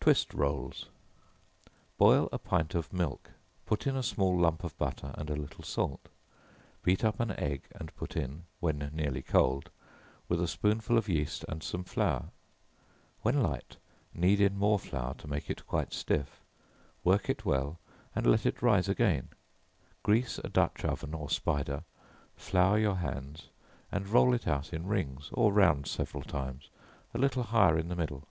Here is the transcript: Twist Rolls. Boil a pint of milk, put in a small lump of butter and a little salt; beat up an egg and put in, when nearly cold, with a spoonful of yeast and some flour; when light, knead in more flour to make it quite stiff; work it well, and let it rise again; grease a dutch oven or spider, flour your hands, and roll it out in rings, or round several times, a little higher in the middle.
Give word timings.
Twist 0.00 0.34
Rolls. 0.34 0.90
Boil 1.96 2.28
a 2.30 2.36
pint 2.38 2.74
of 2.74 2.92
milk, 2.92 3.30
put 3.64 3.86
in 3.86 3.96
a 3.96 4.02
small 4.02 4.36
lump 4.38 4.64
of 4.64 4.76
butter 4.76 5.14
and 5.16 5.30
a 5.30 5.34
little 5.34 5.64
salt; 5.64 6.10
beat 6.82 7.02
up 7.02 7.18
an 7.20 7.30
egg 7.40 7.68
and 7.74 7.96
put 7.96 8.14
in, 8.14 8.44
when 8.60 8.90
nearly 8.92 9.22
cold, 9.22 9.70
with 10.28 10.42
a 10.42 10.46
spoonful 10.46 10.98
of 10.98 11.08
yeast 11.08 11.46
and 11.48 11.62
some 11.62 11.84
flour; 11.84 12.24
when 13.22 13.42
light, 13.42 13.78
knead 14.12 14.42
in 14.42 14.58
more 14.58 14.78
flour 14.78 15.14
to 15.14 15.26
make 15.26 15.48
it 15.48 15.66
quite 15.66 15.94
stiff; 15.94 16.44
work 17.02 17.30
it 17.30 17.46
well, 17.46 17.78
and 18.14 18.26
let 18.26 18.44
it 18.44 18.60
rise 18.60 18.90
again; 18.90 19.30
grease 20.02 20.38
a 20.44 20.50
dutch 20.50 20.84
oven 20.84 21.14
or 21.14 21.30
spider, 21.30 21.82
flour 22.36 22.78
your 22.78 22.96
hands, 22.96 23.48
and 23.90 24.08
roll 24.10 24.34
it 24.34 24.46
out 24.46 24.74
in 24.74 24.86
rings, 24.86 25.30
or 25.32 25.50
round 25.50 25.86
several 25.86 26.22
times, 26.22 26.68
a 27.14 27.18
little 27.18 27.44
higher 27.44 27.78
in 27.78 27.88
the 27.88 27.96
middle. 27.96 28.28